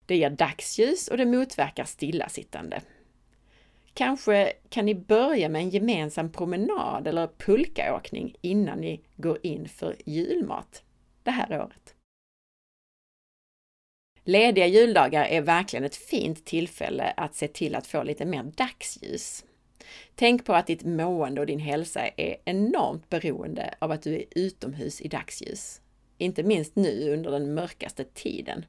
Det 0.07 0.17
ger 0.17 0.31
dagsljus 0.31 1.09
och 1.09 1.17
det 1.17 1.27
motverkar 1.27 1.85
stillasittande. 1.85 2.83
Kanske 3.95 4.53
kan 4.69 4.87
ni 4.87 4.95
börja 4.95 5.49
med 5.49 5.63
en 5.63 5.71
gemensam 5.71 6.33
promenad 6.33 7.07
eller 7.07 7.27
pulkaåkning 7.27 8.37
innan 8.41 8.79
ni 8.79 9.01
går 9.17 9.39
in 9.43 9.69
för 9.69 9.97
julmat 10.05 10.83
det 11.23 11.31
här 11.31 11.61
året. 11.61 11.95
Lediga 14.25 14.67
juldagar 14.67 15.25
är 15.25 15.41
verkligen 15.41 15.85
ett 15.85 15.97
fint 15.97 16.45
tillfälle 16.45 17.15
att 17.17 17.35
se 17.35 17.49
till 17.49 17.75
att 17.75 17.87
få 17.87 18.03
lite 18.03 18.25
mer 18.25 18.43
dagsljus. 18.43 19.45
Tänk 20.15 20.45
på 20.45 20.55
att 20.55 20.67
ditt 20.67 20.85
mående 20.85 21.41
och 21.41 21.47
din 21.47 21.59
hälsa 21.59 22.09
är 22.17 22.37
enormt 22.45 23.09
beroende 23.09 23.75
av 23.79 23.91
att 23.91 24.03
du 24.03 24.15
är 24.15 24.25
utomhus 24.31 25.01
i 25.01 25.09
dagsljus. 25.09 25.81
Inte 26.19 26.43
minst 26.43 26.77
nu 26.77 27.13
under 27.13 27.31
den 27.31 27.55
mörkaste 27.55 28.05
tiden. 28.05 28.65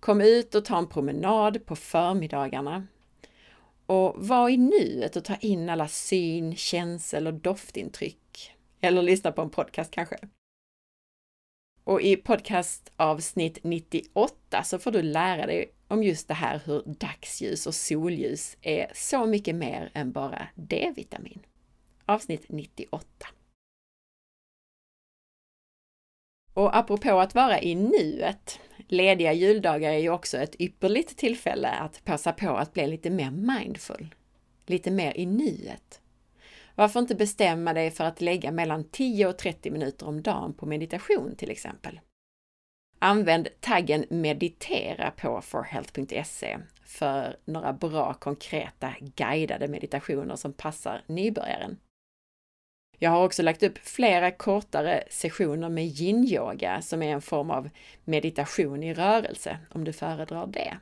Kom 0.00 0.20
ut 0.20 0.54
och 0.54 0.64
ta 0.64 0.78
en 0.78 0.88
promenad 0.88 1.66
på 1.66 1.76
förmiddagarna. 1.76 2.86
Och 3.86 4.14
var 4.16 4.48
i 4.48 4.56
nuet 4.56 5.16
och 5.16 5.24
ta 5.24 5.36
in 5.36 5.68
alla 5.68 5.88
syn, 5.88 6.56
känsel 6.56 7.26
och 7.26 7.34
doftintryck. 7.34 8.52
Eller 8.80 9.02
lyssna 9.02 9.32
på 9.32 9.42
en 9.42 9.50
podcast 9.50 9.90
kanske. 9.90 10.16
Och 11.84 12.02
i 12.02 12.16
podcastavsnitt 12.16 13.58
98 13.64 14.62
så 14.62 14.78
får 14.78 14.90
du 14.90 15.02
lära 15.02 15.46
dig 15.46 15.72
om 15.88 16.02
just 16.02 16.28
det 16.28 16.34
här 16.34 16.60
hur 16.64 16.82
dagsljus 16.86 17.66
och 17.66 17.74
solljus 17.74 18.56
är 18.60 18.90
så 18.94 19.26
mycket 19.26 19.54
mer 19.54 19.90
än 19.94 20.12
bara 20.12 20.48
D-vitamin. 20.54 21.40
Avsnitt 22.06 22.44
98. 22.48 23.26
Och 26.54 26.76
apropå 26.76 27.20
att 27.20 27.34
vara 27.34 27.60
i 27.60 27.74
nuet, 27.74 28.60
lediga 28.88 29.32
juldagar 29.32 29.92
är 29.92 29.98
ju 29.98 30.10
också 30.10 30.38
ett 30.38 30.60
ypperligt 30.60 31.16
tillfälle 31.16 31.68
att 31.68 32.04
passa 32.04 32.32
på 32.32 32.56
att 32.56 32.72
bli 32.72 32.86
lite 32.86 33.10
mer 33.10 33.30
mindful, 33.30 34.14
lite 34.66 34.90
mer 34.90 35.16
i 35.16 35.26
nuet. 35.26 36.01
Varför 36.74 37.00
inte 37.00 37.14
bestämma 37.14 37.72
dig 37.72 37.90
för 37.90 38.04
att 38.04 38.20
lägga 38.20 38.52
mellan 38.52 38.84
10 38.84 39.26
och 39.26 39.38
30 39.38 39.70
minuter 39.70 40.08
om 40.08 40.22
dagen 40.22 40.54
på 40.54 40.66
meditation 40.66 41.34
till 41.36 41.50
exempel? 41.50 42.00
Använd 42.98 43.48
taggen 43.60 44.04
meditera 44.10 45.10
på 45.10 45.40
forhealth.se 45.40 46.58
för 46.84 47.36
några 47.44 47.72
bra 47.72 48.14
konkreta 48.14 48.94
guidade 49.00 49.68
meditationer 49.68 50.36
som 50.36 50.52
passar 50.52 51.02
nybörjaren. 51.06 51.76
Jag 52.98 53.10
har 53.10 53.24
också 53.24 53.42
lagt 53.42 53.62
upp 53.62 53.78
flera 53.78 54.30
kortare 54.30 55.04
sessioner 55.10 55.68
med 55.68 55.84
yin-yoga 55.84 56.82
som 56.82 57.02
är 57.02 57.12
en 57.12 57.22
form 57.22 57.50
av 57.50 57.70
meditation 58.04 58.82
i 58.82 58.94
rörelse, 58.94 59.58
om 59.70 59.84
du 59.84 59.92
föredrar 59.92 60.46
det. 60.46 60.76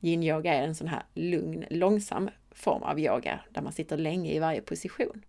Yin-yoga 0.00 0.54
är 0.54 0.62
en 0.62 0.74
sån 0.74 0.88
här 0.88 1.02
lugn, 1.14 1.64
långsam 1.70 2.30
form 2.50 2.82
av 2.82 3.00
yoga 3.00 3.40
där 3.50 3.62
man 3.62 3.72
sitter 3.72 3.96
länge 3.96 4.32
i 4.32 4.38
varje 4.38 4.60
position. 4.60 5.22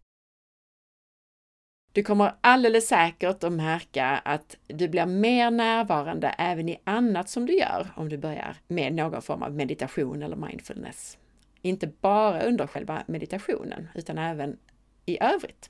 Du 1.91 2.04
kommer 2.04 2.36
alldeles 2.41 2.88
säkert 2.88 3.43
att 3.43 3.54
märka 3.54 4.06
att 4.06 4.58
du 4.67 4.88
blir 4.88 5.06
mer 5.06 5.52
närvarande 5.52 6.36
även 6.38 6.69
i 6.69 6.82
annat 6.84 7.30
som 7.30 7.45
du 7.45 7.58
gör 7.58 7.88
om 7.95 8.10
du 8.10 8.17
börjar 8.17 8.58
med 8.67 8.93
någon 8.93 9.21
form 9.21 9.43
av 9.43 9.54
meditation 9.54 10.23
eller 10.23 10.36
mindfulness. 10.36 11.17
Inte 11.62 11.88
bara 11.88 12.41
under 12.41 12.67
själva 12.67 13.04
meditationen, 13.08 13.88
utan 13.95 14.17
även 14.17 14.58
i 15.06 15.23
övrigt. 15.23 15.69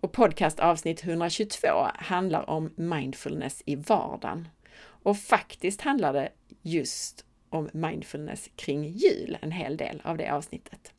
Och 0.00 0.12
podcast 0.12 0.60
avsnitt 0.60 1.04
122 1.04 1.68
handlar 1.94 2.50
om 2.50 2.72
mindfulness 2.76 3.62
i 3.66 3.76
vardagen. 3.76 4.48
Och 4.78 5.18
faktiskt 5.18 5.80
handlar 5.80 6.12
det 6.12 6.28
just 6.62 7.24
om 7.48 7.68
mindfulness 7.72 8.50
kring 8.56 8.84
jul, 8.84 9.38
en 9.40 9.52
hel 9.52 9.76
del 9.76 10.00
av 10.04 10.16
det 10.16 10.32
avsnittet. 10.32 10.95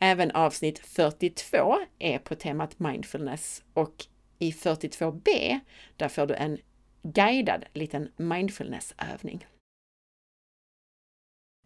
Även 0.00 0.30
avsnitt 0.30 0.78
42 0.78 1.78
är 1.98 2.18
på 2.18 2.34
temat 2.34 2.78
mindfulness 2.78 3.64
och 3.74 4.06
i 4.38 4.50
42b, 4.50 5.60
där 5.96 6.08
får 6.08 6.26
du 6.26 6.34
en 6.34 6.58
guidad 7.02 7.64
liten 7.72 8.12
mindfulnessövning. 8.16 9.46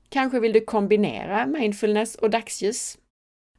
Kanske 0.08 0.40
vill 0.40 0.52
du 0.52 0.60
kombinera 0.60 1.46
mindfulness 1.46 2.14
och 2.14 2.30
dagsljus? 2.30 2.98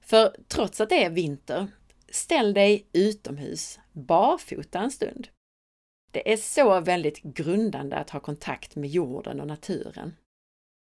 För 0.02 0.36
trots 0.48 0.82
att 0.82 0.90
det 0.90 1.04
är 1.04 1.10
vinter, 1.10 1.68
ställ 2.10 2.54
dig 2.54 2.88
utomhus 2.94 3.80
barfota 3.92 4.80
en 4.80 4.92
stund. 4.92 5.28
Det 6.12 6.34
är 6.34 6.38
så 6.38 6.80
väldigt 6.80 7.22
grundande 7.22 7.96
att 7.96 8.10
ha 8.10 8.20
kontakt 8.20 8.76
med 8.76 8.90
jorden 8.90 9.42
och 9.42 9.48
naturen. 9.48 10.16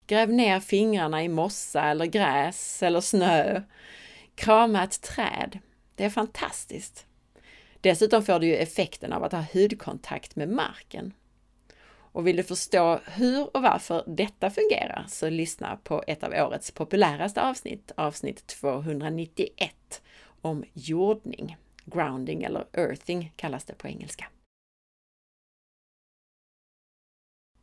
Gräv 0.07 0.33
ner 0.33 0.61
fingrarna 0.61 1.25
i 1.25 1.29
mossa 1.29 1.83
eller 1.83 2.07
gräs 2.07 2.83
eller 2.83 3.01
snö. 3.01 3.63
Krama 4.35 4.85
ett 4.85 5.03
träd. 5.03 5.59
Det 5.95 6.05
är 6.05 6.11
fantastiskt. 6.11 7.07
Dessutom 7.81 8.23
får 8.23 8.39
du 8.39 8.47
ju 8.47 8.57
effekten 8.57 9.13
av 9.13 9.25
att 9.25 9.33
ha 9.33 9.45
hudkontakt 9.53 10.37
med 10.37 10.49
marken. 10.49 11.13
Och 12.17 12.27
vill 12.27 12.37
du 12.37 12.43
förstå 12.43 13.01
hur 13.05 13.57
och 13.57 13.63
varför 13.63 14.05
detta 14.07 14.51
fungerar 14.51 15.05
så 15.09 15.31
lyssna 15.31 15.79
på 15.85 16.05
ett 16.07 16.23
av 16.23 16.33
årets 16.33 16.71
populäraste 16.71 17.43
avsnitt, 17.43 17.93
avsnitt 17.97 18.47
291, 18.47 20.03
om 20.41 20.65
jordning. 20.73 21.57
Grounding 21.85 22.43
eller 22.43 22.65
earthing 22.73 23.33
kallas 23.37 23.65
det 23.65 23.75
på 23.75 23.89
engelska. 23.89 24.27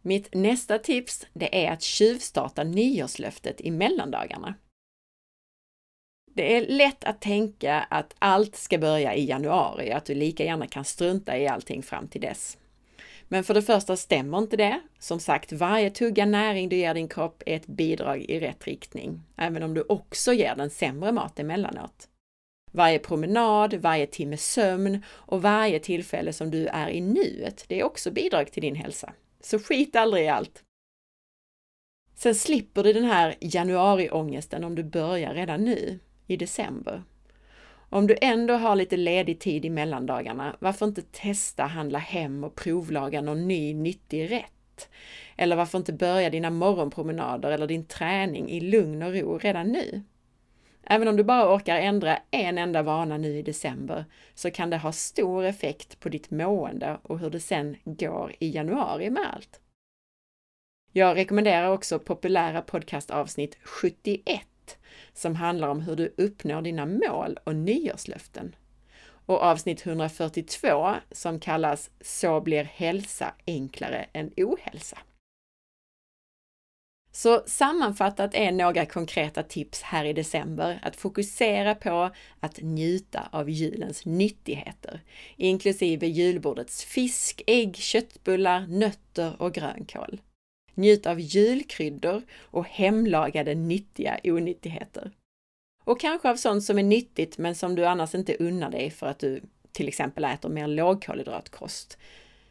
Mitt 0.05 0.33
nästa 0.33 0.79
tips, 0.79 1.27
det 1.33 1.65
är 1.65 1.71
att 1.71 1.81
tjuvstarta 1.81 2.63
nyårslöftet 2.63 3.61
i 3.61 3.71
mellandagarna. 3.71 4.55
Det 6.33 6.55
är 6.55 6.67
lätt 6.67 7.03
att 7.03 7.21
tänka 7.21 7.79
att 7.89 8.15
allt 8.19 8.55
ska 8.55 8.77
börja 8.77 9.15
i 9.15 9.25
januari, 9.25 9.91
att 9.91 10.05
du 10.05 10.15
lika 10.15 10.43
gärna 10.43 10.67
kan 10.67 10.85
strunta 10.85 11.37
i 11.37 11.47
allting 11.47 11.83
fram 11.83 12.07
till 12.07 12.21
dess. 12.21 12.57
Men 13.27 13.43
för 13.43 13.53
det 13.53 13.61
första 13.61 13.97
stämmer 13.97 14.37
inte 14.37 14.57
det. 14.57 14.81
Som 14.99 15.19
sagt, 15.19 15.51
varje 15.51 15.89
tugga 15.89 16.25
näring 16.25 16.69
du 16.69 16.75
ger 16.75 16.93
din 16.93 17.07
kropp 17.07 17.43
är 17.45 17.55
ett 17.55 17.67
bidrag 17.67 18.21
i 18.21 18.39
rätt 18.39 18.67
riktning, 18.67 19.21
även 19.37 19.63
om 19.63 19.73
du 19.73 19.81
också 19.81 20.33
ger 20.33 20.55
den 20.55 20.69
sämre 20.69 21.11
mat 21.11 21.39
emellanåt. 21.39 22.07
Varje 22.71 22.99
promenad, 22.99 23.73
varje 23.73 24.07
timme 24.07 24.37
sömn 24.37 25.03
och 25.09 25.41
varje 25.41 25.79
tillfälle 25.79 26.33
som 26.33 26.51
du 26.51 26.67
är 26.67 26.89
i 26.89 27.01
nuet, 27.01 27.65
det 27.67 27.79
är 27.79 27.83
också 27.83 28.11
bidrag 28.11 28.51
till 28.51 28.61
din 28.61 28.75
hälsa. 28.75 29.13
Så 29.45 29.59
skit 29.59 29.95
aldrig 29.95 30.25
i 30.25 30.27
allt. 30.27 30.63
Sen 32.15 32.35
slipper 32.35 32.83
du 32.83 32.93
den 32.93 33.05
här 33.05 33.35
januariångesten 33.39 34.63
om 34.63 34.75
du 34.75 34.83
börjar 34.83 35.33
redan 35.33 35.63
nu, 35.63 35.99
i 36.27 36.37
december. 36.37 37.03
Om 37.89 38.07
du 38.07 38.15
ändå 38.21 38.53
har 38.53 38.75
lite 38.75 38.97
ledig 38.97 39.39
tid 39.39 39.65
i 39.65 39.69
mellandagarna, 39.69 40.55
varför 40.59 40.85
inte 40.85 41.01
testa 41.01 41.63
handla 41.63 41.99
hem 41.99 42.43
och 42.43 42.55
provlaga 42.55 43.21
någon 43.21 43.47
ny 43.47 43.73
nyttig 43.73 44.31
rätt? 44.31 44.89
Eller 45.37 45.55
varför 45.55 45.77
inte 45.77 45.93
börja 45.93 46.29
dina 46.29 46.49
morgonpromenader 46.49 47.51
eller 47.51 47.67
din 47.67 47.85
träning 47.85 48.49
i 48.49 48.59
lugn 48.59 49.03
och 49.03 49.13
ro 49.13 49.37
redan 49.37 49.67
nu? 49.67 50.03
Även 50.83 51.07
om 51.07 51.15
du 51.15 51.23
bara 51.23 51.55
orkar 51.55 51.75
ändra 51.75 52.19
en 52.31 52.57
enda 52.57 52.81
vana 52.81 53.17
nu 53.17 53.37
i 53.37 53.41
december 53.41 54.05
så 54.33 54.51
kan 54.51 54.69
det 54.69 54.77
ha 54.77 54.91
stor 54.91 55.45
effekt 55.45 55.99
på 55.99 56.09
ditt 56.09 56.31
mående 56.31 56.97
och 57.03 57.19
hur 57.19 57.29
det 57.29 57.39
sen 57.39 57.77
går 57.83 58.33
i 58.39 58.49
januari 58.49 59.09
med 59.09 59.33
allt. 59.33 59.59
Jag 60.91 61.17
rekommenderar 61.17 61.69
också 61.69 61.99
populära 61.99 62.61
podcastavsnitt 62.61 63.57
71 63.63 64.41
som 65.13 65.35
handlar 65.35 65.67
om 65.67 65.81
hur 65.81 65.95
du 65.95 66.13
uppnår 66.17 66.61
dina 66.61 66.85
mål 66.85 67.39
och 67.43 67.55
nyårslöften. 67.55 68.55
Och 69.25 69.41
avsnitt 69.41 69.85
142 69.85 70.93
som 71.11 71.39
kallas 71.39 71.89
Så 72.01 72.41
blir 72.41 72.63
hälsa 72.63 73.33
enklare 73.47 74.05
än 74.13 74.31
ohälsa. 74.37 74.97
Så 77.15 77.43
sammanfattat 77.45 78.33
är 78.33 78.51
några 78.51 78.85
konkreta 78.85 79.43
tips 79.43 79.81
här 79.81 80.05
i 80.05 80.13
december 80.13 80.79
att 80.83 80.95
fokusera 80.95 81.75
på 81.75 82.09
att 82.39 82.61
njuta 82.61 83.29
av 83.31 83.49
julens 83.49 84.05
nyttigheter, 84.05 85.01
inklusive 85.37 86.07
julbordets 86.07 86.85
fisk, 86.85 87.41
ägg, 87.47 87.75
köttbullar, 87.75 88.67
nötter 88.67 89.41
och 89.41 89.53
grönkål. 89.53 90.21
Njut 90.75 91.05
av 91.05 91.19
julkryddor 91.19 92.21
och 92.39 92.67
hemlagade 92.67 93.55
nyttiga 93.55 94.19
onyttigheter. 94.23 95.11
Och 95.83 95.99
kanske 95.99 96.29
av 96.29 96.35
sånt 96.35 96.63
som 96.63 96.79
är 96.79 96.83
nyttigt 96.83 97.37
men 97.37 97.55
som 97.55 97.75
du 97.75 97.85
annars 97.85 98.15
inte 98.15 98.35
unnar 98.35 98.71
dig 98.71 98.89
för 98.89 99.07
att 99.07 99.19
du 99.19 99.41
till 99.71 99.87
exempel 99.87 100.23
äter 100.23 100.49
mer 100.49 100.67
lågkolhydratkost. 100.67 101.97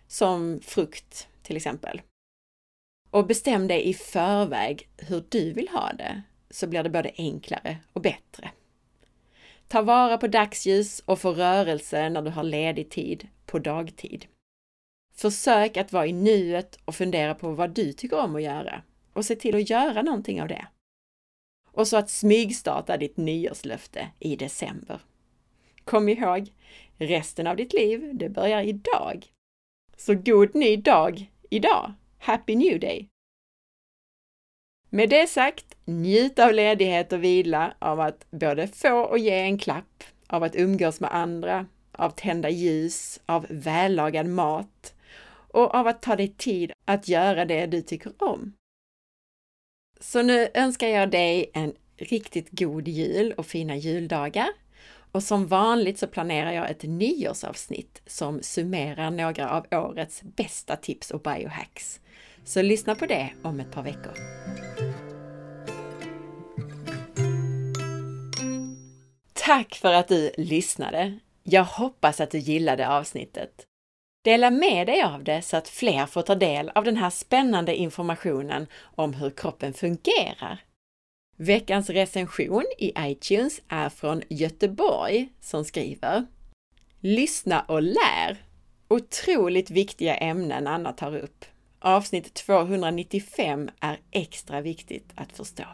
Som 0.07 0.61
frukt 0.62 1.29
till 1.42 1.57
exempel. 1.57 2.01
Och 3.12 3.27
bestäm 3.27 3.68
dig 3.68 3.88
i 3.88 3.94
förväg 3.94 4.88
hur 4.96 5.25
du 5.29 5.53
vill 5.53 5.68
ha 5.68 5.92
det, 5.92 6.22
så 6.51 6.66
blir 6.66 6.83
det 6.83 6.90
både 6.90 7.12
enklare 7.16 7.77
och 7.92 8.01
bättre. 8.01 8.51
Ta 9.68 9.83
vara 9.83 10.18
på 10.18 10.27
dagsljus 10.27 11.01
och 11.01 11.18
få 11.18 11.33
rörelse 11.33 12.09
när 12.09 12.22
du 12.22 12.31
har 12.31 12.42
ledig 12.42 12.90
tid 12.90 13.29
på 13.46 13.59
dagtid. 13.59 14.27
Försök 15.14 15.77
att 15.77 15.92
vara 15.92 16.07
i 16.07 16.12
nuet 16.12 16.79
och 16.85 16.94
fundera 16.94 17.35
på 17.35 17.53
vad 17.53 17.70
du 17.70 17.92
tycker 17.92 18.18
om 18.18 18.37
att 18.37 18.42
göra 18.42 18.83
och 19.12 19.25
se 19.25 19.37
till 19.37 19.57
att 19.57 19.70
göra 19.70 20.03
någonting 20.03 20.42
av 20.42 20.48
det. 20.48 20.66
Och 21.72 21.88
så 21.88 21.96
att 21.96 22.11
smygstarta 22.11 22.96
ditt 22.96 23.16
nyårslöfte 23.16 24.09
i 24.18 24.37
december. 24.37 25.01
Kom 25.85 26.09
ihåg, 26.09 26.53
resten 26.98 27.46
av 27.46 27.57
ditt 27.57 27.72
liv, 27.72 28.11
det 28.12 28.29
börjar 28.29 28.62
idag. 28.62 29.27
Så 29.96 30.14
god 30.14 30.55
ny 30.55 30.77
dag 30.77 31.31
idag! 31.51 31.92
Happy 32.25 32.57
New 32.57 32.81
Day! 32.81 33.09
Med 34.91 35.11
det 35.11 35.27
sagt, 35.27 35.77
njut 35.85 36.39
av 36.39 36.53
ledighet 36.53 37.13
och 37.13 37.25
vila, 37.25 37.75
av 37.79 38.01
att 38.01 38.31
både 38.31 38.69
få 38.69 38.99
och 38.99 39.19
ge 39.19 39.41
en 39.41 39.59
klapp, 39.59 40.05
av 40.27 40.43
att 40.43 40.57
umgås 40.57 41.01
med 41.01 41.15
andra, 41.15 41.67
av 41.93 42.11
tända 42.11 42.51
ljus, 42.51 43.21
av 43.27 43.47
vällagad 43.51 44.27
mat 44.27 44.95
och 45.49 45.75
av 45.75 45.87
att 45.87 46.03
ta 46.03 46.17
dig 46.17 46.29
tid 46.29 46.73
att 46.85 47.09
göra 47.09 47.45
det 47.45 47.67
du 47.67 47.83
tycker 47.83 48.13
om. 48.19 48.53
Så 50.01 50.23
nu 50.23 50.49
önskar 50.55 50.89
jag 50.89 51.11
dig 51.11 51.51
en 51.55 51.75
riktigt 51.97 52.51
god 52.51 52.89
jul 52.89 53.33
och 53.33 53.47
fina 53.47 53.77
juldagar. 53.77 54.49
Och 55.12 55.22
som 55.22 55.46
vanligt 55.46 55.98
så 55.98 56.07
planerar 56.07 56.53
jag 56.53 56.70
ett 56.70 56.83
nyårsavsnitt 56.83 58.03
som 58.07 58.42
summerar 58.42 59.11
några 59.11 59.51
av 59.51 59.66
årets 59.70 60.22
bästa 60.22 60.77
tips 60.77 61.11
och 61.11 61.20
biohacks. 61.20 62.01
Så 62.44 62.62
lyssna 62.62 62.94
på 62.94 63.07
det 63.07 63.31
om 63.42 63.61
ett 63.61 63.72
par 63.72 63.83
veckor. 63.83 64.12
Tack 69.33 69.75
för 69.75 69.92
att 69.92 70.09
du 70.09 70.31
lyssnade! 70.37 71.18
Jag 71.42 71.64
hoppas 71.64 72.20
att 72.20 72.31
du 72.31 72.38
gillade 72.38 72.88
avsnittet. 72.88 73.66
Dela 74.25 74.51
med 74.51 74.87
dig 74.87 75.03
av 75.03 75.25
det 75.25 75.42
så 75.42 75.57
att 75.57 75.68
fler 75.68 76.07
får 76.07 76.22
ta 76.22 76.35
del 76.35 76.70
av 76.75 76.85
den 76.85 76.96
här 76.96 77.11
spännande 77.11 77.77
informationen 77.77 78.66
om 78.83 79.14
hur 79.14 79.31
kroppen 79.31 79.72
fungerar. 79.72 80.64
Veckans 81.43 81.91
recension 81.91 82.65
i 82.79 82.93
iTunes 82.99 83.63
är 83.69 83.89
från 83.89 84.23
Göteborg 84.29 85.29
som 85.41 85.65
skriver 85.65 86.27
Lyssna 87.01 87.61
och 87.61 87.83
lär! 87.83 88.47
Otroligt 88.89 89.71
viktiga 89.71 90.17
ämnen 90.17 90.67
Anna 90.67 90.93
tar 90.93 91.17
upp. 91.17 91.45
Avsnitt 91.81 92.35
295 92.35 93.71
är 93.81 94.01
extra 94.11 94.61
viktigt 94.61 95.13
att 95.15 95.33
förstå. 95.33 95.65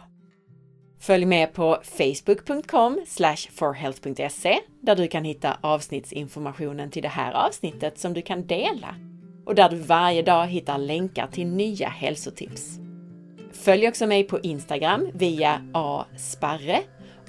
Följ 1.00 1.24
med 1.24 1.52
på 1.52 1.78
facebook.com 1.84 3.00
forhealth.se 3.50 4.58
där 4.80 4.96
du 4.96 5.08
kan 5.08 5.24
hitta 5.24 5.58
avsnittsinformationen 5.60 6.90
till 6.90 7.02
det 7.02 7.08
här 7.08 7.32
avsnittet 7.32 7.98
som 7.98 8.14
du 8.14 8.22
kan 8.22 8.46
dela 8.46 8.94
och 9.46 9.54
där 9.54 9.68
du 9.68 9.76
varje 9.76 10.22
dag 10.22 10.46
hittar 10.46 10.78
länkar 10.78 11.26
till 11.26 11.46
nya 11.46 11.88
hälsotips. 11.88 12.87
Följ 13.58 13.88
också 13.88 14.06
mig 14.06 14.24
på 14.24 14.40
Instagram 14.40 15.10
via 15.14 15.62
asparre 15.72 16.80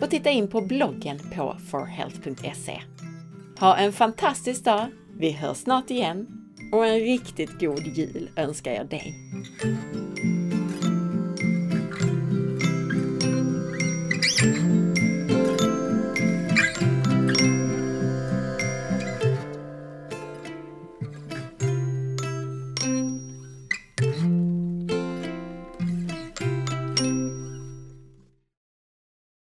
och 0.01 0.09
titta 0.09 0.29
in 0.29 0.47
på 0.47 0.61
bloggen 0.61 1.19
på 1.35 1.57
forhealth.se. 1.71 2.81
Ha 3.59 3.77
en 3.77 3.93
fantastisk 3.93 4.63
dag! 4.63 4.87
Vi 5.17 5.31
hörs 5.31 5.57
snart 5.57 5.91
igen 5.91 6.27
och 6.71 6.87
en 6.87 6.99
riktigt 6.99 7.59
god 7.59 7.87
jul 7.87 8.29
önskar 8.35 8.71
jag 8.71 8.89
dig! 8.89 9.15